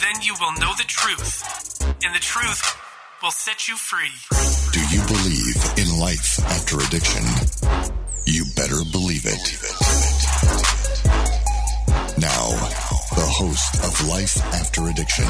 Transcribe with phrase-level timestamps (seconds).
[0.00, 2.62] Then you will know the truth, and the truth
[3.22, 4.08] will set you free.
[4.72, 7.22] Do you believe in life after addiction?
[8.24, 9.44] You better believe it.
[12.18, 12.48] Now,
[13.14, 15.26] the host of Life After Addiction.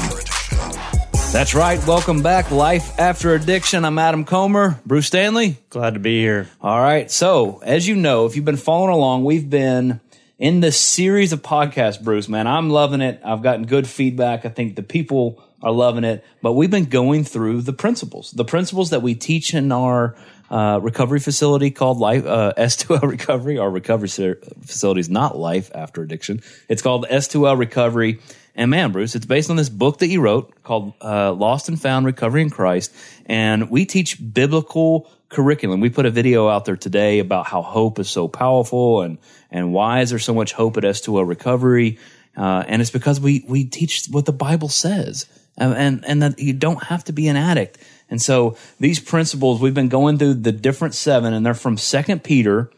[1.33, 1.85] That's right.
[1.85, 3.83] Welcome back, Life After Addiction.
[3.83, 4.79] I'm Adam Comer.
[4.85, 5.57] Bruce Stanley.
[5.69, 6.47] Glad to be here.
[6.61, 7.11] All right.
[7.11, 9.99] So, as you know, if you've been following along, we've been
[10.41, 12.47] in this series of podcasts, Bruce, man.
[12.47, 13.21] I'm loving it.
[13.23, 14.43] I've gotten good feedback.
[14.43, 16.25] I think the people are loving it.
[16.41, 20.15] But we've been going through the principles, the principles that we teach in our
[20.49, 23.59] uh, recovery facility called Life uh, S2L Recovery.
[23.59, 26.41] Our recovery facility is not Life After Addiction.
[26.67, 28.19] It's called S2L Recovery.
[28.55, 31.79] And man, Bruce, it's based on this book that you wrote called uh, Lost and
[31.83, 32.91] Found Recovery in Christ.
[33.27, 35.79] And we teach biblical curriculum.
[35.79, 39.17] We put a video out there today about how hope is so powerful and,
[39.49, 41.97] and why is there so much hope at S2L Recovery.
[42.37, 45.25] Uh, and it's because we, we teach what the Bible says
[45.57, 47.77] and, and, and that you don't have to be an addict.
[48.09, 52.23] And so these principles, we've been going through the different seven and they're from second
[52.23, 52.69] Peter.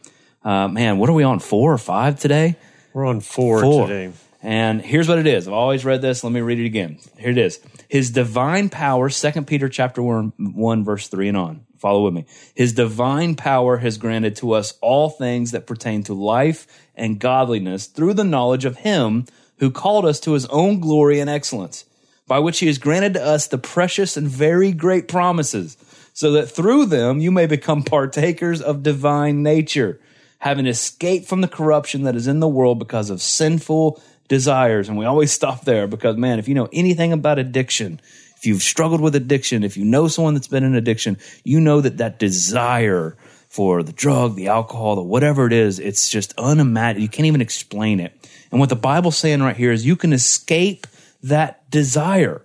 [0.42, 1.40] Uh, man, what are we on?
[1.40, 2.56] Four or five today?
[2.92, 3.88] We're on four, Four.
[3.88, 4.12] today.
[4.40, 5.48] And here's what it is.
[5.48, 6.22] I've always read this.
[6.22, 6.98] Let me read it again.
[7.18, 7.60] Here it is.
[7.88, 11.66] His divine power, Second Peter chapter 1, 1, verse 3 and on.
[11.84, 12.24] Follow with me.
[12.54, 17.88] His divine power has granted to us all things that pertain to life and godliness
[17.88, 19.26] through the knowledge of him
[19.58, 21.84] who called us to his own glory and excellence,
[22.26, 25.76] by which he has granted to us the precious and very great promises,
[26.14, 30.00] so that through them you may become partakers of divine nature,
[30.38, 34.88] having escaped from the corruption that is in the world because of sinful desires.
[34.88, 38.00] And we always stop there because, man, if you know anything about addiction,
[38.44, 41.80] if you've struggled with addiction, if you know someone that's been in addiction, you know
[41.80, 43.16] that that desire
[43.48, 47.00] for the drug, the alcohol, the whatever it is, it's just unimaginable.
[47.00, 48.12] You can't even explain it.
[48.50, 50.86] And what the Bible's saying right here is you can escape
[51.22, 52.44] that desire.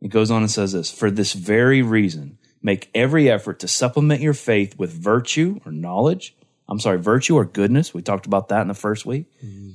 [0.00, 4.20] It goes on and says this for this very reason, make every effort to supplement
[4.20, 6.34] your faith with virtue or knowledge.
[6.68, 7.94] I'm sorry, virtue or goodness.
[7.94, 9.26] We talked about that in the first week.
[9.44, 9.74] Mm-hmm.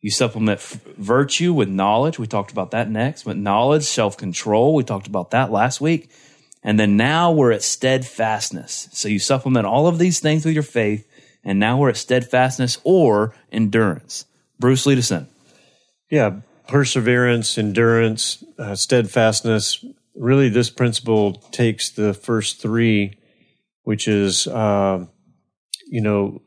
[0.00, 2.18] You supplement f- virtue with knowledge.
[2.18, 3.26] We talked about that next.
[3.26, 4.74] With knowledge, self control.
[4.74, 6.10] We talked about that last week.
[6.62, 8.88] And then now we're at steadfastness.
[8.92, 11.06] So you supplement all of these things with your faith.
[11.44, 14.24] And now we're at steadfastness or endurance.
[14.58, 15.26] Bruce, lead.
[16.10, 19.84] Yeah, perseverance, endurance, uh, steadfastness.
[20.14, 23.18] Really, this principle takes the first three,
[23.84, 25.06] which is, uh,
[25.86, 26.42] you know,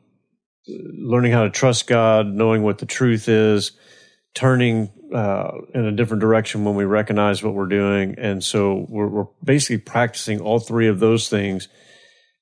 [0.67, 3.71] learning how to trust God, knowing what the truth is,
[4.33, 8.15] turning uh, in a different direction when we recognize what we're doing.
[8.17, 11.67] And so we're, we're basically practicing all three of those things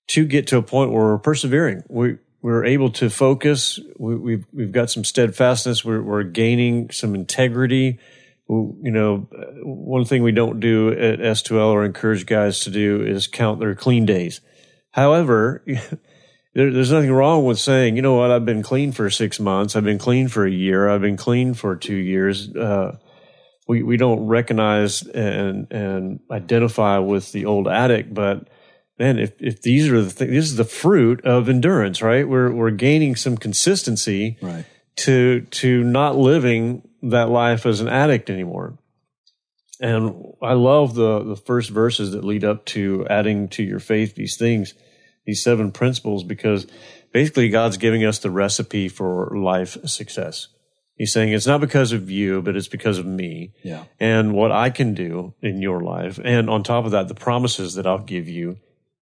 [0.10, 1.84] to get to a point where we're persevering.
[1.88, 3.80] We, we're able to focus.
[3.98, 5.84] We, we've, we've got some steadfastness.
[5.84, 8.00] We're, we're gaining some integrity.
[8.48, 9.28] You know,
[9.64, 13.76] one thing we don't do at S2L or encourage guys to do is count their
[13.76, 14.42] clean days.
[14.92, 15.64] However,
[16.54, 19.76] there, there's nothing wrong with saying, you know what, I've been clean for six months,
[19.76, 22.54] I've been clean for a year, I've been clean for two years.
[22.56, 22.98] Uh,
[23.68, 28.48] we we don't recognize and and identify with the old addict, but
[28.98, 32.28] man, if if these are the things, this is the fruit of endurance, right?
[32.28, 34.66] We're we're gaining some consistency Right.
[34.98, 38.78] to to not living that life as an addict anymore.
[39.80, 44.16] And I love the the first verses that lead up to adding to your faith
[44.16, 44.74] these things,
[45.30, 46.66] these seven principles, because
[47.14, 50.48] basically God's giving us the recipe for life success.
[50.96, 53.84] He's saying it's not because of you, but it's because of me Yeah.
[54.00, 56.20] and what I can do in your life.
[56.24, 58.58] And on top of that, the promises that I'll give you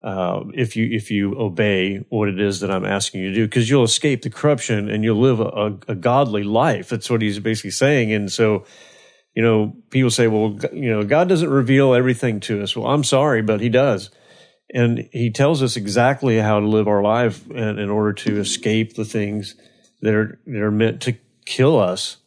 [0.03, 3.47] uh, if you if you obey what it is that I'm asking you to do,
[3.47, 6.89] because you'll escape the corruption and you'll live a, a, a godly life.
[6.89, 8.13] That's what he's basically saying.
[8.13, 8.65] And so,
[9.37, 12.75] you know, people say, well, you know, God doesn't reveal everything to us.
[12.77, 14.11] Well, I'm sorry, but He does.
[14.73, 18.95] And He tells us exactly how to live our life in, in order to escape
[18.95, 19.55] the things
[20.01, 22.19] that are that are meant to kill us.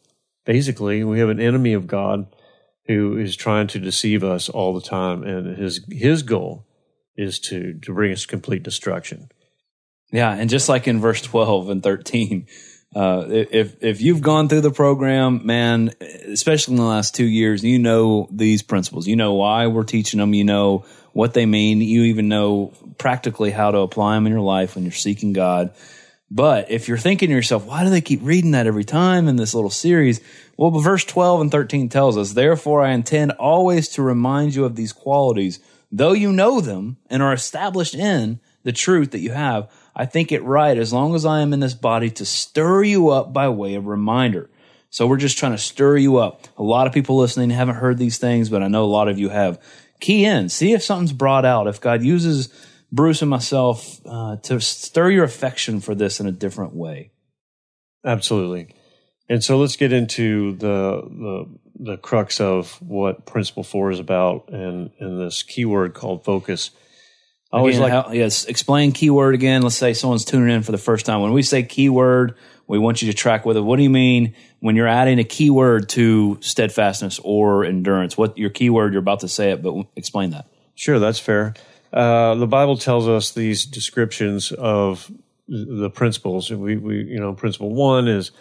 [0.44, 2.26] Basically, we have an enemy of God
[2.86, 6.66] who is trying to deceive us all the time, and his his goal
[7.16, 9.30] is to to bring us complete destruction.
[10.12, 12.46] Yeah, and just like in verse 12 and 13,
[12.96, 17.62] uh, if if you've gone through the program, man, especially in the last two years,
[17.62, 19.06] you know these principles.
[19.06, 20.32] You know why we're teaching them.
[20.32, 21.82] You know what they mean.
[21.82, 25.74] You even know practically how to apply them in your life when you're seeking God.
[26.30, 29.36] But if you're thinking to yourself, why do they keep reading that every time in
[29.36, 30.22] this little series?
[30.56, 34.74] Well, verse 12 and 13 tells us, therefore I intend always to remind you of
[34.74, 35.60] these qualities,
[35.92, 39.70] though you know them and are established in the truth that you have.
[39.98, 43.08] I think it right, as long as I am in this body, to stir you
[43.08, 44.50] up by way of reminder,
[44.90, 46.46] So we're just trying to stir you up.
[46.58, 49.18] A lot of people listening haven't heard these things, but I know a lot of
[49.18, 49.60] you have.
[50.00, 51.66] Key in, see if something's brought out.
[51.66, 52.50] If God uses
[52.92, 57.10] Bruce and myself uh, to stir your affection for this in a different way.
[58.04, 58.74] Absolutely.
[59.28, 64.48] And so let's get into the the the crux of what principle four is about
[64.48, 66.70] and, and this keyword called focus.
[67.56, 69.62] I always again, like how, yes, explain keyword again.
[69.62, 71.22] Let's say someone's tuning in for the first time.
[71.22, 72.34] When we say keyword,
[72.66, 73.62] we want you to track with it.
[73.62, 78.18] What do you mean when you're adding a keyword to steadfastness or endurance?
[78.18, 80.48] What your keyword you're about to say it, but explain that.
[80.74, 81.54] Sure, that's fair.
[81.92, 85.10] Uh, the Bible tells us these descriptions of
[85.48, 86.50] the principles.
[86.50, 88.32] We, we, you know, principle one is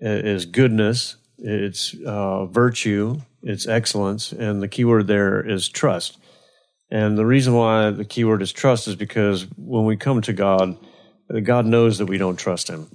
[0.00, 6.18] is goodness, it's uh, virtue, it's excellence, and the keyword there is trust.
[6.90, 10.76] And the reason why the keyword is trust is because when we come to God,
[11.42, 12.88] God knows that we don't trust Him.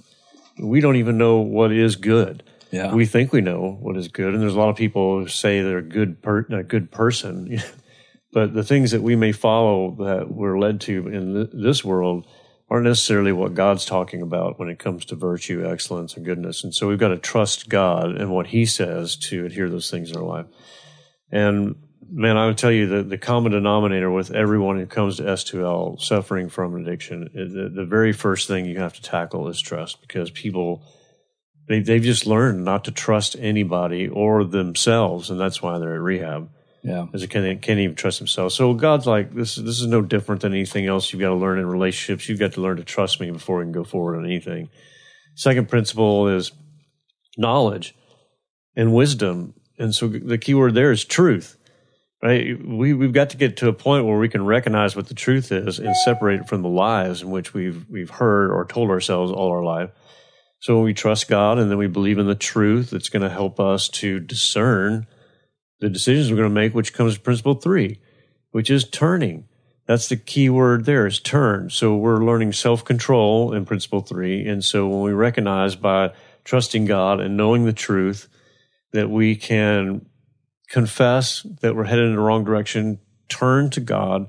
[0.58, 2.42] We don't even know what is good.
[2.70, 2.92] Yeah.
[2.92, 5.62] We think we know what is good, and there's a lot of people who say
[5.62, 7.60] they're a good per- a good person,
[8.32, 12.26] but the things that we may follow that we're led to in th- this world
[12.68, 16.64] aren't necessarily what God's talking about when it comes to virtue, excellence, and goodness.
[16.64, 20.10] And so we've got to trust God and what He says to adhere those things
[20.10, 20.46] in our life.
[21.30, 21.76] And
[22.10, 26.00] man, I would tell you that the common denominator with everyone who comes to S2L
[26.00, 30.30] suffering from addiction, the, the very first thing you have to tackle is trust because
[30.30, 30.82] people,
[31.68, 35.30] they, they've just learned not to trust anybody or themselves.
[35.30, 36.50] And that's why they're at rehab.
[36.82, 37.06] Yeah.
[37.14, 38.54] As they can't, can't even trust themselves.
[38.54, 41.58] So God's like, this, this is no different than anything else you've got to learn
[41.58, 42.28] in relationships.
[42.28, 44.68] You've got to learn to trust me before we can go forward on anything.
[45.34, 46.52] Second principle is
[47.38, 47.94] knowledge
[48.76, 49.54] and wisdom.
[49.78, 51.56] And so the key word there is truth,
[52.24, 52.66] right?
[52.66, 55.52] We, we've got to get to a point where we can recognize what the truth
[55.52, 59.30] is and separate it from the lies in which we've, we've heard or told ourselves
[59.30, 59.90] all our life.
[60.58, 63.28] So when we trust God and then we believe in the truth, it's going to
[63.28, 65.06] help us to discern
[65.80, 68.00] the decisions we're going to make, which comes to principle three,
[68.52, 69.46] which is turning.
[69.86, 71.68] That's the key word there is turn.
[71.68, 74.46] So we're learning self control in principle three.
[74.48, 78.28] And so when we recognize by trusting God and knowing the truth
[78.92, 80.06] that we can
[80.74, 82.98] confess that we're headed in the wrong direction,
[83.28, 84.28] turn to God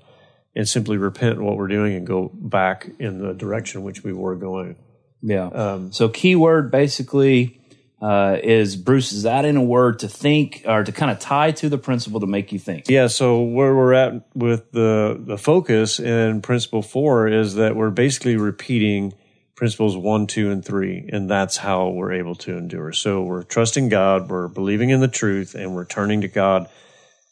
[0.55, 4.35] and simply repent what we're doing and go back in the direction which we were
[4.35, 4.75] going.
[5.23, 5.47] Yeah.
[5.47, 7.59] Um, so keyword basically
[7.99, 11.49] uh, is Bruce, is that in a word to think or to kind of tie
[11.49, 12.89] to the principle to make you think?
[12.89, 13.07] Yeah.
[13.07, 18.37] So where we're at with the, the focus in principle four is that we're basically
[18.37, 19.15] repeating
[19.55, 22.91] principles one, two, and three, and that's how we're able to endure.
[22.91, 26.69] So we're trusting God, we're believing in the truth, and we're turning to God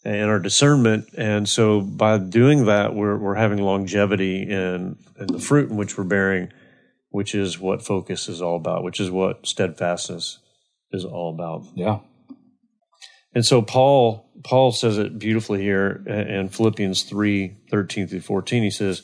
[0.06, 1.10] and our discernment.
[1.18, 5.98] And so by doing that, we're, we're having longevity in, in the fruit in which
[5.98, 6.52] we're bearing,
[7.10, 10.40] which is what focus is all about, which is what steadfastness
[10.92, 11.66] is all about.
[11.76, 12.00] Yeah.
[13.36, 18.64] And so Paul Paul says it beautifully here in Philippians 3, 13 through 14.
[18.64, 19.04] He says,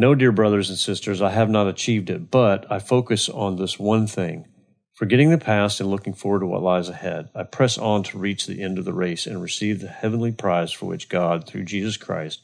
[0.00, 3.78] No, dear brothers and sisters, I have not achieved it, but I focus on this
[3.78, 4.48] one thing.
[4.94, 8.46] Forgetting the past and looking forward to what lies ahead, I press on to reach
[8.46, 11.98] the end of the race and receive the heavenly prize for which God, through Jesus
[11.98, 12.40] Christ,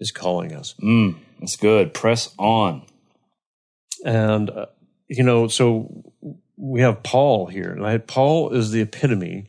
[0.00, 0.74] is calling us.
[0.82, 1.94] Mm, that's good.
[1.94, 2.82] Press on.
[4.04, 4.66] And, uh,
[5.06, 6.02] you know, so
[6.56, 7.76] we have Paul here.
[7.78, 8.04] Right?
[8.04, 9.46] Paul is the epitome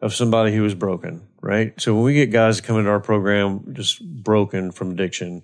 [0.00, 1.78] of somebody who is broken, right?
[1.78, 5.42] So when we get guys come into our program just broken from addiction,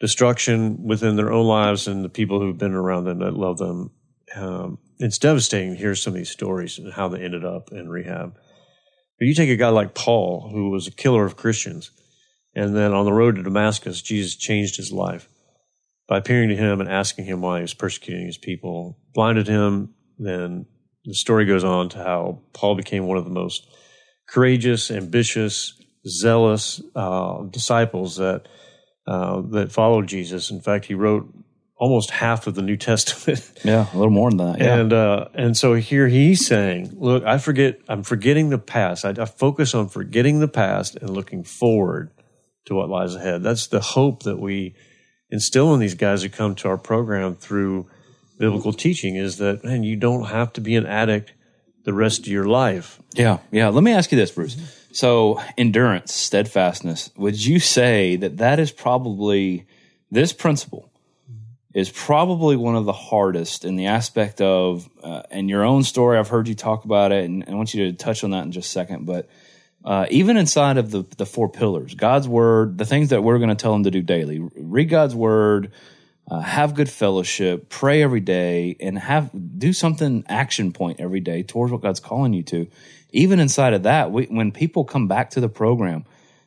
[0.00, 3.90] destruction within their own lives and the people who've been around them that love them,
[4.34, 7.88] um, it's devastating to hear some of these stories and how they ended up in
[7.88, 8.34] rehab.
[9.18, 11.90] But you take a guy like Paul, who was a killer of Christians,
[12.54, 15.28] and then on the road to Damascus, Jesus changed his life
[16.08, 19.94] by appearing to him and asking him why he was persecuting his people, blinded him,
[20.18, 20.66] then
[21.04, 23.66] the story goes on to how Paul became one of the most
[24.28, 25.74] courageous, ambitious,
[26.06, 28.46] zealous uh, disciples that
[29.06, 30.50] uh, that followed Jesus.
[30.50, 31.32] In fact, he wrote
[31.76, 33.50] almost half of the New Testament.
[33.64, 34.58] yeah, a little more than that.
[34.58, 34.76] Yeah.
[34.76, 37.80] And uh, and so here he's saying, "Look, I forget.
[37.88, 39.04] I'm forgetting the past.
[39.04, 42.10] I, I focus on forgetting the past and looking forward
[42.66, 43.42] to what lies ahead.
[43.42, 44.74] That's the hope that we
[45.30, 47.88] instill in these guys who come to our program through."
[48.38, 51.32] biblical teaching is that man, you don't have to be an addict
[51.84, 53.00] the rest of your life.
[53.14, 53.68] Yeah, yeah.
[53.68, 54.56] Let me ask you this, Bruce.
[54.96, 57.10] So, endurance, steadfastness.
[57.18, 59.66] Would you say that that is probably
[60.10, 60.90] this principle
[61.74, 66.16] is probably one of the hardest in the aspect of, uh, in your own story,
[66.16, 68.52] I've heard you talk about it, and I want you to touch on that in
[68.52, 69.04] just a second.
[69.04, 69.28] But
[69.84, 73.50] uh, even inside of the the four pillars, God's word, the things that we're going
[73.50, 75.72] to tell them to do daily, read God's word,
[76.26, 81.42] uh, have good fellowship, pray every day, and have do something action point every day
[81.42, 82.68] towards what God's calling you to.
[83.10, 86.04] Even inside of that, we, when people come back to the program,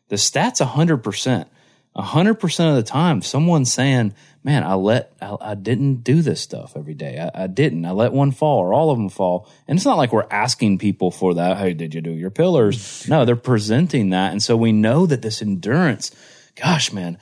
[0.09, 1.47] the stats hundred percent,
[1.95, 4.13] hundred percent of the time, someone's saying,
[4.43, 7.19] "Man, I let I, I didn't do this stuff every day.
[7.19, 7.85] I, I didn't.
[7.85, 10.77] I let one fall, or all of them fall." And it's not like we're asking
[10.79, 11.57] people for that.
[11.57, 13.07] Hey, did you do your pillars?
[13.07, 16.11] No, they're presenting that, and so we know that this endurance.
[16.55, 17.17] Gosh, man,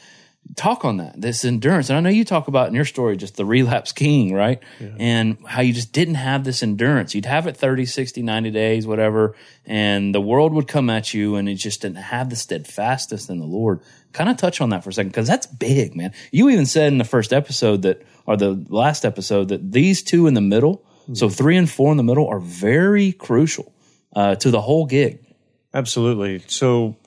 [0.55, 1.89] talk on that this endurance.
[1.89, 4.61] And i know you talk about in your story just the relapse king right?
[4.99, 7.13] And how you just didn't have this endurance.
[7.13, 9.35] You'd have it 30 60 90 days whatever
[9.65, 13.39] and the world would come at you and it just didn't have the steadfastness in
[13.39, 13.81] the lord.
[14.13, 16.13] Kind of touch on that for a second because that's big man.
[16.31, 20.27] You even said in the first episode that or the last episode that these two
[20.27, 23.73] in the middle so three and four in the middle are very crucial
[24.13, 25.19] uh, to the whole gig.
[25.73, 26.43] Absolutely.
[26.47, 26.97] So,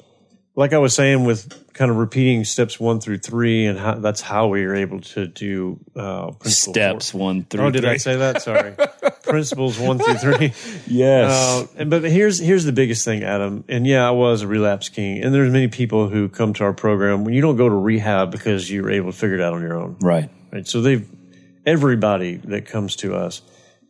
[0.60, 4.20] like I was saying, with kind of repeating steps one through three, and how, that's
[4.20, 7.20] how we are able to do uh, steps four.
[7.22, 8.42] one through Oh, did I say that?
[8.42, 8.74] Sorry.
[9.22, 10.52] Principles one through three.
[10.86, 13.64] yes Uh, and, but here's here's the biggest thing, Adam.
[13.68, 15.22] And yeah, I was a relapse king.
[15.24, 18.30] And there's many people who come to our program when you don't go to rehab
[18.30, 19.96] because you're able to figure it out on your own.
[20.00, 20.66] right Right.
[20.66, 21.08] So they've
[21.64, 23.40] everybody that comes to us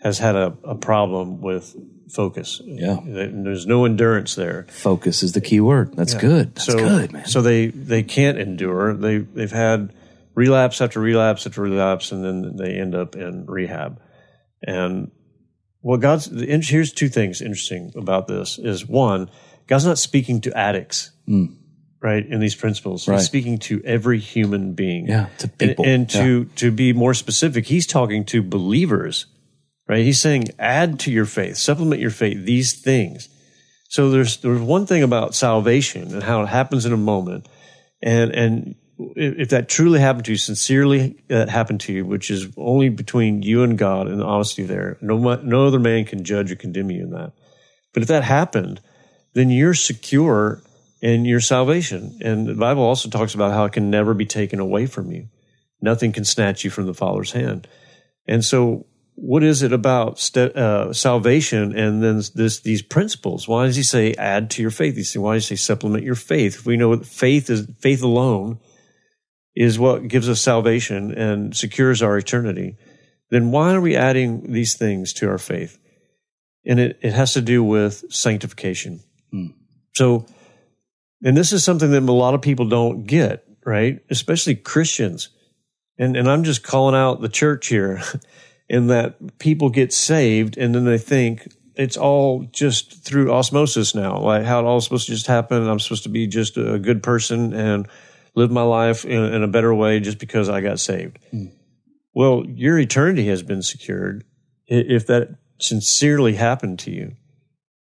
[0.00, 1.74] has had a, a problem with
[2.10, 2.60] focus.
[2.64, 2.98] Yeah.
[3.04, 4.66] There's no endurance there.
[4.70, 8.38] focus is the key word that's good that's so, good man So they they can't
[8.38, 8.94] endure.
[8.94, 9.92] They they've had
[10.34, 14.00] relapse after relapse after relapse, and then they end up in rehab.
[14.62, 15.10] And
[15.80, 19.30] what God's the, here's two things interesting about this is one,
[19.66, 21.46] God's not speaking to addicts, hmm.
[22.02, 22.24] right?
[22.24, 23.08] In these principles.
[23.08, 23.16] Right.
[23.16, 25.06] He's speaking to every human being.
[25.06, 25.84] Yeah, to And- people.
[25.86, 29.26] And, to to be more specific, He's talking to believers,
[29.90, 30.04] right?
[30.04, 33.28] He's saying, add to your faith, supplement your faith these things.
[33.88, 37.48] So there's there's one thing about salvation and how it happens in a moment,
[38.00, 38.74] and and
[39.16, 43.42] if that truly happened to you, sincerely that happened to you, which is only between
[43.42, 44.96] you and God and the honesty there.
[45.00, 47.32] No no other man can judge or condemn you in that.
[47.92, 48.80] But if that happened,
[49.34, 50.62] then you're secure
[51.02, 52.16] in your salvation.
[52.22, 55.26] And the Bible also talks about how it can never be taken away from you.
[55.82, 57.66] Nothing can snatch you from the Father's hand.
[58.28, 58.86] And so,
[59.20, 63.46] what is it about st- uh, salvation and then this these principles?
[63.46, 64.96] Why does he say add to your faith?
[64.96, 66.56] He say, why does he say supplement your faith?
[66.56, 68.58] If we know that faith is faith alone
[69.54, 72.76] is what gives us salvation and secures our eternity,
[73.28, 75.78] then why are we adding these things to our faith?
[76.64, 79.00] And it, it has to do with sanctification.
[79.94, 80.24] So,
[81.22, 84.00] and this is something that a lot of people don't get, right?
[84.08, 85.28] Especially Christians.
[85.98, 88.00] And, and I'm just calling out the church here
[88.70, 94.18] in that people get saved and then they think it's all just through osmosis now,
[94.20, 95.66] like how it all supposed to just happen.
[95.66, 97.88] I'm supposed to be just a good person and
[98.36, 101.18] live my life in, in a better way just because I got saved.
[101.32, 101.46] Hmm.
[102.14, 104.24] Well, your eternity has been secured
[104.68, 107.16] if that sincerely happened to you.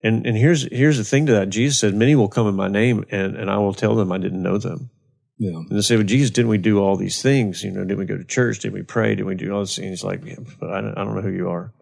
[0.03, 1.49] And and here's here's the thing to that.
[1.49, 4.19] Jesus said, Many will come in my name and, and I will tell them I
[4.19, 4.91] didn't know them.
[5.39, 7.63] Yeah And they say, Well, Jesus, didn't we do all these things?
[7.63, 8.61] You know, didn't we go to church?
[8.61, 9.11] Didn't we pray?
[9.11, 10.05] Didn't we do all these things?
[10.05, 11.73] Like, yeah, but I don't, I don't know who you are.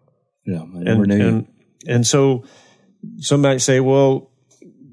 [0.45, 1.47] yeah And, and,
[1.87, 2.45] and so
[3.17, 4.31] somebody say, well,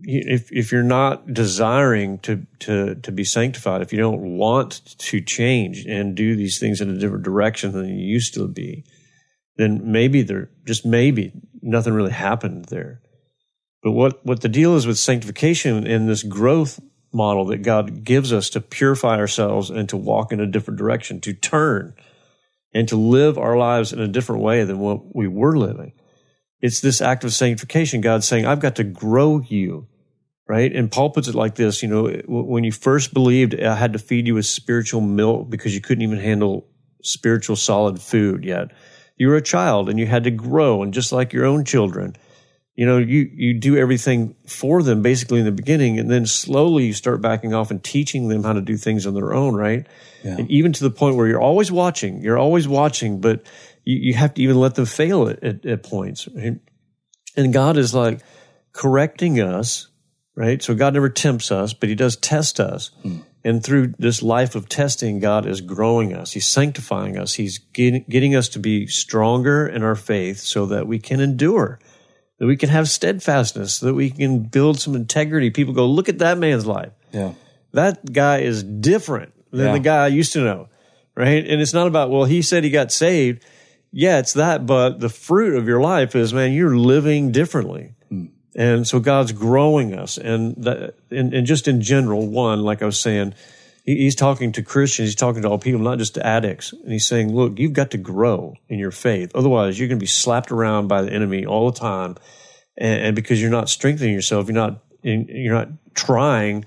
[0.02, 5.20] if, if you're not desiring to, to, to be sanctified, if you don't want to
[5.20, 8.84] change and do these things in a different direction than you used to be,
[9.56, 13.02] then maybe there, just maybe nothing really happened there.
[13.82, 16.80] But what, what the deal is with sanctification and this growth
[17.12, 21.20] model that God gives us to purify ourselves and to walk in a different direction,
[21.22, 21.94] to turn
[22.72, 25.92] and to live our lives in a different way than what we were living.
[26.60, 28.00] It's this act of sanctification.
[28.00, 29.88] God saying, I've got to grow you,
[30.46, 30.74] right?
[30.74, 33.98] And Paul puts it like this, you know, when you first believed, I had to
[33.98, 36.68] feed you with spiritual milk because you couldn't even handle
[37.02, 38.68] spiritual solid food yet.
[39.16, 40.82] You were a child and you had to grow.
[40.82, 42.14] And just like your own children,
[42.74, 45.98] you know, you, you do everything for them basically in the beginning.
[45.98, 49.14] And then slowly you start backing off and teaching them how to do things on
[49.14, 49.86] their own, right?
[50.38, 53.42] And even to the point where you're always watching, you're always watching, but
[53.84, 56.28] you, you have to even let them fail at, at, at points.
[56.34, 56.58] Right?
[57.36, 58.20] And God is like
[58.72, 59.88] correcting us,
[60.34, 60.62] right?
[60.62, 62.90] So God never tempts us, but He does test us.
[63.02, 63.18] Hmm.
[63.42, 66.32] And through this life of testing, God is growing us.
[66.32, 67.34] He's sanctifying us.
[67.34, 71.78] He's getting, getting us to be stronger in our faith so that we can endure,
[72.40, 75.50] that we can have steadfastness, that we can build some integrity.
[75.50, 77.34] People go, look at that man's life yeah
[77.72, 79.72] that guy is different than Yeah.
[79.74, 80.68] the guy I used to know,
[81.14, 81.46] right?
[81.46, 83.44] And it's not about, well, he said he got saved.
[83.92, 87.94] Yeah, it's that, but the fruit of your life is, man, you're living differently.
[88.08, 88.26] Hmm.
[88.56, 90.18] And so God's growing us.
[90.18, 93.34] And, that, and, and just in general, one, like I was saying,
[93.96, 96.72] he's talking to Christians, he's talking to all people, not just to addicts.
[96.72, 99.32] And he's saying, look, you've got to grow in your faith.
[99.34, 102.16] Otherwise, you're going to be slapped around by the enemy all the time.
[102.76, 106.66] And, and because you're not strengthening yourself, you're not, you're not trying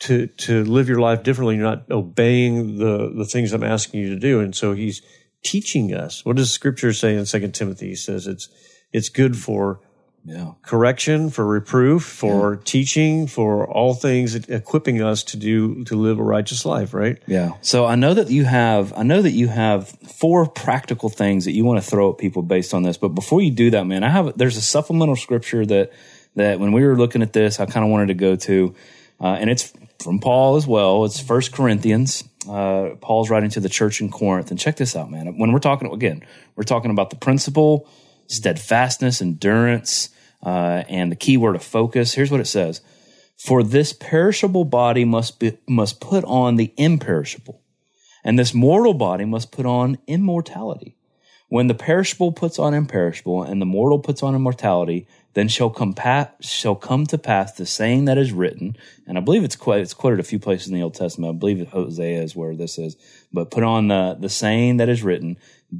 [0.00, 1.56] to, to live your life differently.
[1.56, 4.40] You're not obeying the, the things I'm asking you to do.
[4.40, 5.02] And so he's
[5.44, 6.24] teaching us.
[6.24, 7.88] What does scripture say in second Timothy?
[7.88, 8.48] He says it's,
[8.92, 9.80] it's good for
[10.24, 10.52] Yeah.
[10.62, 16.22] correction, for reproof, for teaching, for all things equipping us to do to live a
[16.22, 17.20] righteous life, right?
[17.26, 17.52] Yeah.
[17.60, 21.52] So I know that you have I know that you have four practical things that
[21.52, 22.96] you want to throw at people based on this.
[22.96, 25.92] But before you do that, man, I have there's a supplemental scripture that
[26.36, 28.74] that when we were looking at this, I kind of wanted to go to,
[29.20, 31.04] uh, and it's from Paul as well.
[31.04, 32.24] It's First Corinthians.
[32.48, 35.38] Uh, Paul's writing to the church in Corinth, and check this out, man.
[35.38, 36.24] When we're talking again,
[36.56, 37.88] we're talking about the principle,
[38.26, 40.10] steadfastness, endurance,
[40.42, 42.14] uh, and the key word of focus.
[42.14, 42.80] Here's what it says:
[43.36, 47.62] For this perishable body must be must put on the imperishable
[48.24, 50.96] and this mortal body must put on immortality.
[51.48, 55.92] When the perishable puts on imperishable, and the mortal puts on immortality, then shall come
[55.92, 58.74] pa- shall come to pass the saying that is written.
[59.06, 61.34] And I believe it's quoted, it's quoted a few places in the Old Testament.
[61.34, 62.96] I believe Hosea is where this is.
[63.32, 65.36] But put on the the saying that is written: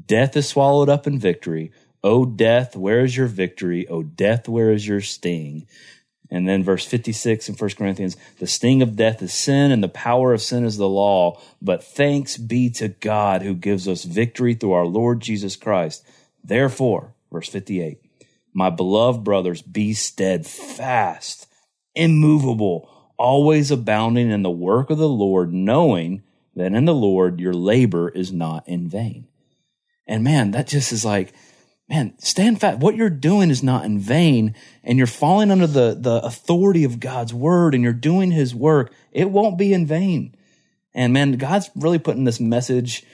[0.07, 1.73] Death is swallowed up in victory.
[2.05, 3.87] O death, where is your victory?
[3.89, 5.67] O death, where is your sting?
[6.31, 9.89] And then verse 56 in 1 Corinthians, the sting of death is sin and the
[9.89, 11.39] power of sin is the law.
[11.61, 16.05] But thanks be to God who gives us victory through our Lord Jesus Christ.
[16.43, 17.99] Therefore, verse 58,
[18.55, 21.47] my beloved brothers, be steadfast,
[21.95, 26.23] immovable, always abounding in the work of the Lord, knowing
[26.57, 29.27] that in the Lord your labor is not in vain.
[30.07, 31.35] And man, that just is like,
[31.93, 32.79] man, stand fast.
[32.79, 37.01] What you're doing is not in vain, and you're falling under the, the authority of
[37.01, 38.95] God's word and you're doing his work.
[39.13, 40.35] It won't be in vain.
[40.95, 43.05] And man, God's really putting this message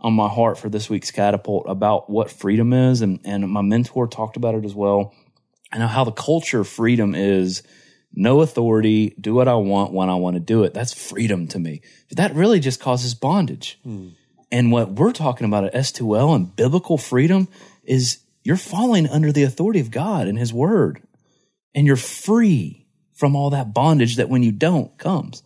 [0.00, 3.02] on my heart for this week's catapult about what freedom is.
[3.02, 5.14] And, and my mentor talked about it as well.
[5.70, 7.62] And how the culture of freedom is
[8.12, 10.74] no authority, do what I want when I want to do it.
[10.74, 11.82] That's freedom to me.
[12.08, 13.78] But that really just causes bondage.
[13.84, 14.08] Hmm.
[14.50, 17.48] And what we're talking about at S2L and biblical freedom
[17.84, 21.02] is you're falling under the authority of God and His Word,
[21.74, 25.42] and you're free from all that bondage that when you don't comes.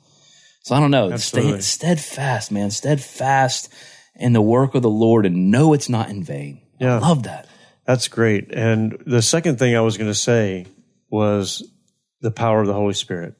[0.63, 1.17] So I don't know.
[1.17, 2.71] Stay steadfast, man.
[2.71, 3.73] Steadfast
[4.15, 6.61] in the work of the Lord and know it's not in vain.
[6.79, 6.97] Yeah.
[6.97, 7.47] I love that.
[7.87, 8.53] That's great.
[8.53, 10.67] And the second thing I was going to say
[11.09, 11.67] was
[12.21, 13.35] the power of the Holy Spirit.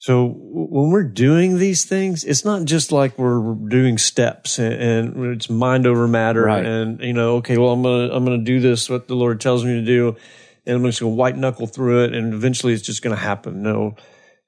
[0.00, 5.26] So when we're doing these things, it's not just like we're doing steps and, and
[5.34, 6.44] it's mind over matter.
[6.44, 6.64] Right.
[6.64, 9.62] And you know, okay, well, I'm gonna I'm gonna do this what the Lord tells
[9.62, 10.16] me to do,
[10.64, 13.62] and I'm just gonna white knuckle through it, and eventually it's just gonna happen.
[13.62, 13.94] No,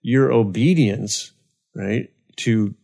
[0.01, 1.33] your obedience,
[1.77, 2.75] right, to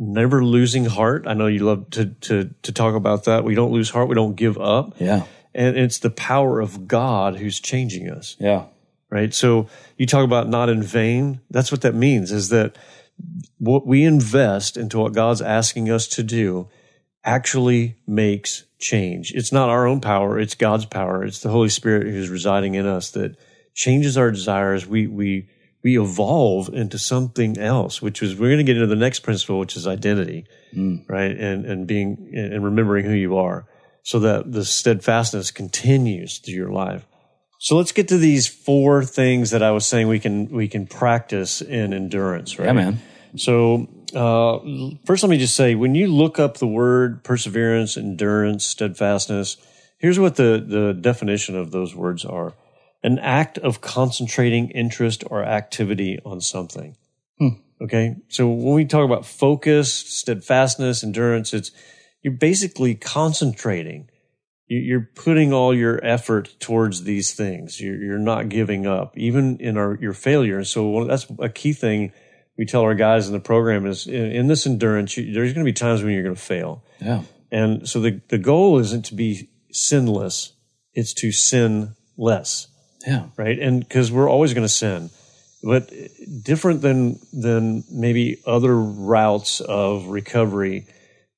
[0.00, 1.26] never losing heart.
[1.28, 3.44] I know you love to to to talk about that.
[3.44, 4.08] We don't lose heart.
[4.08, 5.26] We don't give up Yeah.
[5.54, 8.64] and it's the power of God who's changing us, Yeah.
[9.10, 9.34] Right?
[9.34, 11.40] So you talk about not in vain.
[11.50, 12.76] That's what that means is that
[13.58, 16.68] what we invest into what God's asking us to do
[17.24, 19.32] actually makes change.
[19.34, 21.24] It's not our own power, it's God's power.
[21.24, 23.36] It's the Holy Spirit who's residing in us that
[23.74, 24.86] changes our desires.
[24.86, 25.48] We we
[25.82, 29.58] we evolve into something else, which is we're going to get into the next principle,
[29.58, 31.08] which is identity, mm.
[31.08, 31.36] right?
[31.36, 33.66] And and being and remembering who you are,
[34.02, 37.06] so that the steadfastness continues through your life.
[37.62, 40.86] So let's get to these four things that I was saying we can we can
[40.86, 42.64] practice in endurance, right?
[42.64, 43.02] Yeah, man.
[43.36, 44.58] So, uh,
[45.04, 49.58] first, let me just say when you look up the word perseverance, endurance, steadfastness,
[49.98, 52.54] here's what the, the definition of those words are
[53.02, 56.96] an act of concentrating interest or activity on something.
[57.82, 58.16] Okay.
[58.28, 61.72] So, when we talk about focus, steadfastness, endurance, it's
[62.22, 64.09] you're basically concentrating.
[64.70, 67.80] You- You're putting all your effort towards these things.
[67.80, 70.58] You're, you're not giving up, even in our, your failure.
[70.58, 72.12] And so that's a key thing
[72.56, 75.64] we tell our guys in the program is in, in this endurance, you, there's going
[75.64, 76.84] to be times when you're going to fail.
[77.00, 77.22] Yeah.
[77.50, 80.52] And so the, the goal isn't to be sinless.
[80.94, 82.68] It's to sin less,
[83.06, 83.26] Yeah.
[83.36, 83.58] right?
[83.58, 85.10] And because we're always going to sin,
[85.62, 85.90] but
[86.42, 90.86] different than, than maybe other routes of recovery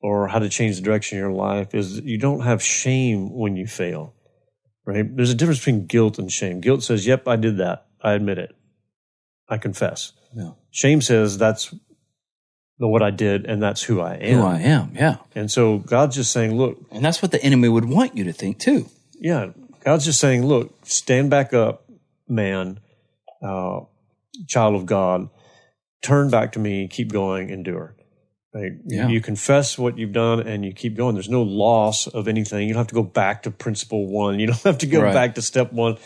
[0.03, 3.57] or how to change the direction of your life is you don't have shame when
[3.57, 4.15] you fail,
[4.85, 5.05] right?
[5.17, 6.61] There's a difference between guilt and shame.
[6.61, 7.87] Guilt says, yep, I did that.
[8.03, 8.55] I admit it.
[9.49, 10.13] I confess.
[10.35, 10.53] Yeah.
[10.71, 11.75] Shame says that's
[12.79, 14.41] what I did and that's who I am.
[14.41, 14.93] Who I am.
[14.95, 15.19] Yeah.
[15.35, 18.33] And so God's just saying, look, And that's what the enemy would want you to
[18.33, 18.87] think too.
[19.15, 19.51] yeah,
[19.85, 21.85] God's just saying, look, stand back up,
[22.29, 22.81] man,
[23.43, 23.81] uh,
[24.49, 25.29] child of God,
[26.03, 27.95] turn back to me, keep going, endure.
[28.55, 28.73] Right?
[28.85, 29.09] Yeah.
[29.09, 31.15] You confess what you've done and you keep going.
[31.15, 32.69] There's no loss of anything.
[32.69, 34.39] You don't have to go back to principle one.
[34.39, 35.15] You don't have to go Right.
[35.15, 35.97] back to step one.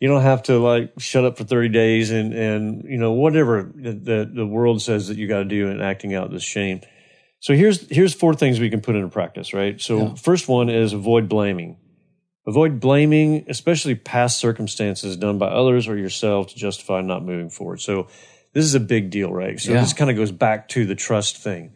[0.00, 3.72] You don't have to like shut up for 30 days and, and, you know, whatever
[3.74, 6.82] the, the, world says that you got to do in acting out this shame.
[7.40, 9.80] So here's, here's four things we can put into practice, right?
[9.80, 11.78] So first one is avoid blaming.
[12.46, 17.80] Avoid blaming, especially past circumstances done by others or yourself to justify not moving forward.
[17.80, 18.08] So
[18.52, 19.58] this is a big deal, right?
[19.58, 19.80] So Yeah.
[19.80, 21.72] this kind of goes back to the trust thing.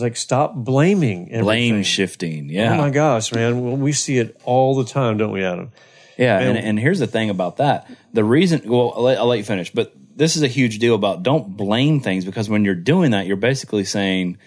[0.00, 1.42] It's like stop blaming everything.
[1.44, 2.48] Blame shifting.
[2.48, 2.74] Yeah.
[2.74, 3.62] Oh my gosh, man.
[3.62, 5.72] Well, we see it all the time, don't we, Adam?
[6.16, 7.86] Yeah, and, And- and here's the thing about that.
[8.12, 10.94] The reason, well, I'll let, I'll let you finish, but this is a huge deal
[10.94, 14.38] about don't blame things because when you're doing that, you're basically saying,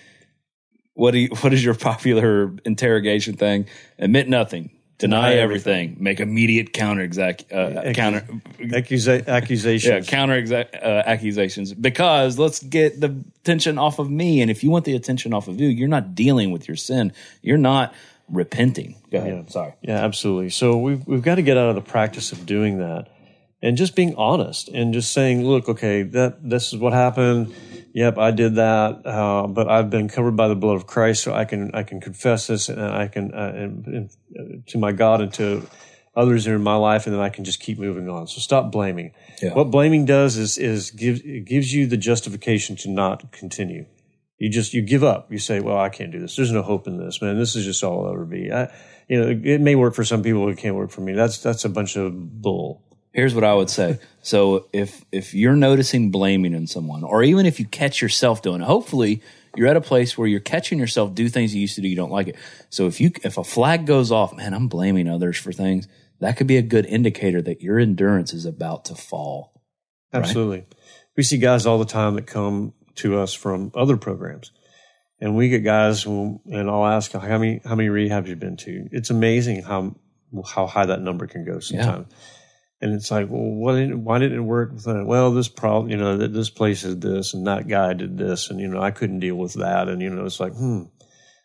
[0.93, 3.67] what do you, what is your popular interrogation thing?
[3.99, 8.21] Admit nothing, deny, everything, make immediate counter exact uh, counter
[8.59, 10.07] Accusa- accusations.
[10.07, 14.41] yeah counter exact uh, accusations because let's get the attention off of me.
[14.41, 17.11] And if you want the attention off of you, you're not dealing with your sin.
[17.41, 17.93] You're not
[18.29, 18.95] repenting.
[19.11, 19.51] Go ahead.
[19.51, 19.73] Sorry.
[19.81, 20.49] Yeah, absolutely.
[20.49, 23.09] So we've we've got to get out of the practice of doing that,
[23.61, 27.53] and just being honest and just saying, look, okay, that this is what happened.
[27.93, 31.33] Yep, I did that, uh, but I've been covered by the blood of Christ, so
[31.33, 34.91] I can I can confess this and I can uh, and, and, uh, to my
[34.91, 35.67] God and to
[36.15, 38.27] others in my life, and then I can just keep moving on.
[38.27, 39.13] So stop blaming.
[39.41, 39.53] Yeah.
[39.53, 43.85] What blaming does is is gives it gives you the justification to not continue.
[44.39, 45.31] You just you give up.
[45.31, 46.35] You say, "Well, I can't do this.
[46.35, 47.37] There's no hope in this, man.
[47.37, 48.73] This is just all I'll ever be." I,
[49.07, 50.47] you know, it may work for some people.
[50.49, 51.13] It can't work for me.
[51.13, 52.81] That's that's a bunch of bull.
[53.13, 53.99] Here's what I would say.
[54.23, 58.61] So if if you're noticing blaming in someone, or even if you catch yourself doing
[58.61, 59.21] it, hopefully
[59.55, 61.95] you're at a place where you're catching yourself do things you used to do you
[61.95, 62.35] don't like it.
[62.69, 65.87] So if you if a flag goes off, man, I'm blaming others for things.
[66.21, 69.61] That could be a good indicator that your endurance is about to fall.
[70.13, 70.65] Absolutely.
[71.17, 74.51] We see guys all the time that come to us from other programs.
[75.19, 78.57] And we get guys who, and I'll ask how many how many rehabs you've been
[78.57, 78.87] to.
[78.91, 79.95] It's amazing how
[80.47, 82.11] how high that number can go sometimes.
[82.83, 84.73] And it's like, well, what didn't, why didn't it work?
[84.73, 85.05] with that?
[85.05, 88.49] Well, this problem, you know, that this place did this and that guy did this,
[88.49, 90.83] and you know, I couldn't deal with that, and you know, it's like, hmm.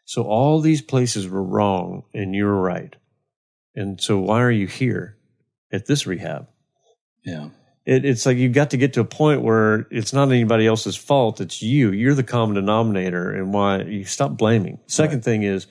[0.04, 2.92] So all these places were wrong, and you're right.
[3.76, 5.16] And so why are you here
[5.70, 6.48] at this rehab?
[7.24, 7.50] Yeah.
[7.86, 10.96] it, it's like you've got to get to a point where it's not anybody else's
[10.96, 11.40] fault.
[11.40, 11.92] It's you.
[11.92, 14.80] You're the common denominator, and why you stop blaming.
[14.88, 15.68] Second thing is,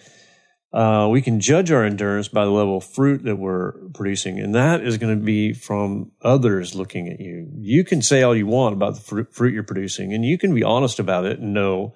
[0.77, 4.53] uh, we can judge our endurance by the level of fruit that we're producing, and
[4.53, 7.49] that is going to be from others looking at you.
[7.57, 10.53] You can say all you want about the fruit, fruit you're producing, and you can
[10.53, 11.95] be honest about it and know.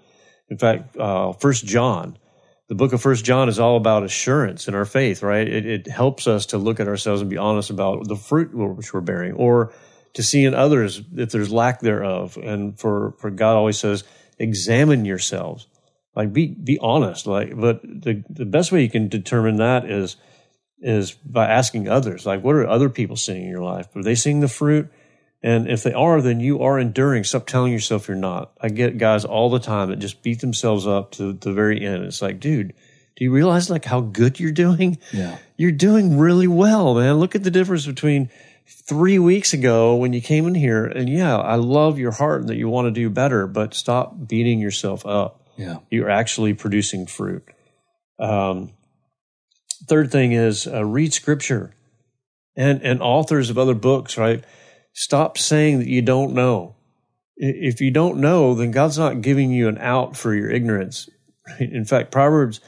[0.50, 2.18] In fact, uh, First John,
[2.70, 5.48] the book of First John is all about assurance in our faith, right?
[5.48, 8.96] It, it helps us to look at ourselves and be honest about the fruit which
[8.96, 9.72] we're bearing, or
[10.14, 12.36] to see in others if there's lack thereof.
[12.42, 14.04] And for for God always says,
[14.40, 15.68] examine yourselves,
[16.16, 17.28] like be be honest.
[17.28, 20.16] Like, but the the best way you can determine that is
[20.80, 23.96] is by asking others, like, what are other people seeing in your life?
[23.96, 24.92] Are they seeing the fruit?
[25.44, 27.24] And if they are, then you are enduring.
[27.24, 28.52] Stop telling yourself you're not.
[28.62, 32.04] I get guys all the time that just beat themselves up to the very end.
[32.04, 32.74] It's like, dude,
[33.16, 34.98] do you realize like how good you're doing?
[35.12, 35.38] Yeah.
[35.58, 37.16] You're doing really well, man.
[37.16, 38.30] Look at the difference between
[38.68, 40.86] three weeks ago when you came in here.
[40.86, 44.60] And yeah, I love your heart that you want to do better, but stop beating
[44.60, 45.42] yourself up.
[45.62, 45.78] Yeah.
[45.90, 47.44] You're actually producing fruit.
[48.20, 48.72] Um,
[49.88, 51.76] third thing is uh, read scripture
[52.56, 54.44] and, and authors of other books, right?
[54.94, 56.76] Stop saying that you don't know.
[57.38, 61.10] If you don't know, then God's not giving you an out for your ignorance.
[61.60, 62.60] In fact, Proverbs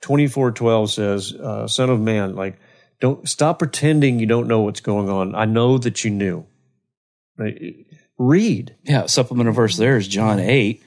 [0.00, 2.58] twenty four twelve says, uh, "Son of man, like
[3.00, 5.34] don't stop pretending you don't know what's going on.
[5.34, 6.46] I know that you knew."
[7.36, 7.86] Right?
[8.16, 8.76] Read.
[8.84, 10.82] Yeah, supplemental verse there is John 8.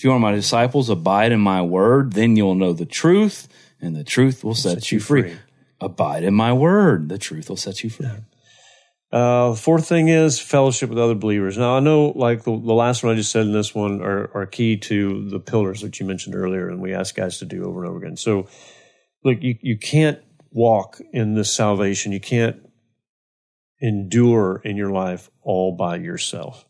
[0.00, 3.48] If you are my disciples, abide in my word, then you'll know the truth,
[3.82, 5.20] and the truth will set, you free.
[5.20, 5.36] free.
[5.78, 8.08] Abide in my word, the truth will set you free.
[9.12, 11.58] Uh, fourth thing is fellowship with other believers.
[11.58, 14.34] Now, I know, like the, the last one I just said in this one, are,
[14.34, 17.66] are key to the pillars that you mentioned earlier, and we ask guys to do
[17.66, 18.16] over and over again.
[18.16, 18.48] So,
[19.22, 20.18] look, you, you can't
[20.50, 22.10] walk in this salvation.
[22.10, 22.56] You can't
[23.82, 26.64] endure in your life all by yourself.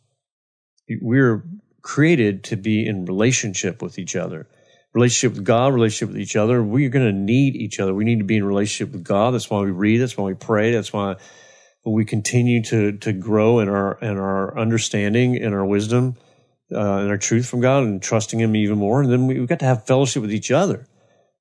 [1.01, 1.45] We're
[1.83, 4.47] created to be in relationship with each other.
[4.93, 6.63] Relationship with God, relationship with each other.
[6.63, 7.95] We're going to need each other.
[7.95, 9.35] We need to be in relationship with God.
[9.35, 9.99] That's why we read.
[9.99, 10.73] That's why we pray.
[10.73, 11.17] That's why
[11.85, 16.17] we continue to to grow in our in our understanding and our wisdom
[16.73, 19.01] uh, and our truth from God and trusting Him even more.
[19.01, 20.87] And then we, we've got to have fellowship with each other.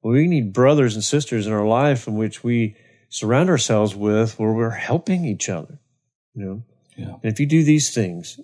[0.03, 2.75] We need brothers and sisters in our life in which we
[3.09, 5.79] surround ourselves with, where we're helping each other.
[6.35, 6.63] You know,
[6.95, 7.13] Yeah.
[7.21, 8.39] and if you do these things,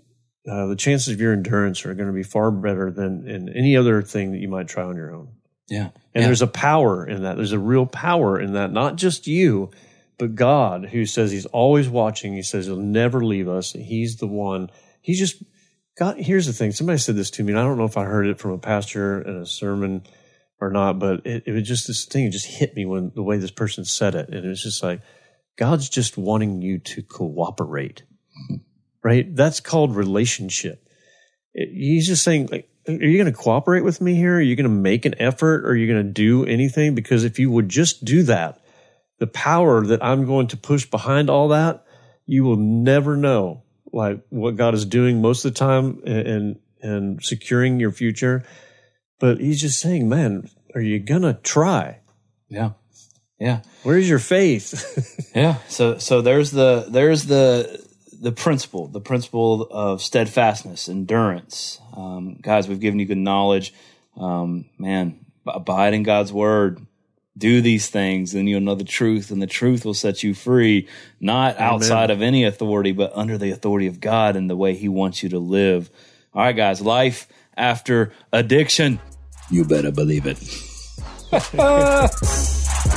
[0.49, 3.75] uh, the chances of your endurance are going to be far better than in any
[3.75, 5.29] other thing that you might try on your own.
[5.67, 5.89] Yeah.
[6.13, 6.25] And yeah.
[6.27, 7.38] there's a power in that.
[7.38, 8.71] There's a real power in that.
[8.71, 9.71] Not just you,
[10.17, 12.34] but God, who says He's always watching.
[12.34, 13.73] He says He'll never leave us.
[13.73, 14.69] He's the one.
[15.01, 15.43] He's just
[15.97, 16.17] God.
[16.17, 16.71] Here's the thing.
[16.71, 18.58] Somebody said this to me, and I don't know if I heard it from a
[18.58, 20.03] pastor in a sermon
[20.62, 22.25] or not, but it, it was just this thing.
[22.25, 24.84] It just hit me when the way this person said it, and it was just
[24.84, 25.01] like
[25.58, 28.03] God's just wanting you to cooperate.
[29.06, 29.36] Right?
[29.36, 30.84] That's called relationship.
[31.54, 34.38] It- he's just saying, like, are you going to cooperate with me here?
[34.38, 35.65] Are you going to make an effort?
[35.65, 36.96] Are you going to do anything?
[36.96, 38.60] Because if you would just do that,
[39.20, 41.86] the power that I'm going to push behind all that,
[42.26, 43.62] you will never know
[43.94, 48.44] like what God is doing most of the time and and, and securing your future.
[49.20, 52.00] But he's just saying, man, are you gonna try?
[52.50, 52.72] yeah.
[53.39, 53.62] Yeah.
[53.84, 55.32] Where's your faith?
[55.36, 55.58] Yeah.
[55.68, 57.85] So so there's the there's the
[58.21, 61.80] the principle, the principle of steadfastness, endurance.
[61.95, 63.73] Um, guys, we've given you good knowledge.
[64.17, 66.86] Um, man, abide in God's word.
[67.38, 70.88] Do these things, and you'll know the truth, and the truth will set you free,
[71.19, 74.88] not outside of any authority, but under the authority of God and the way He
[74.88, 75.89] wants you to live.
[76.34, 79.01] All right, guys, life after addiction.
[79.51, 80.39] You better believe it.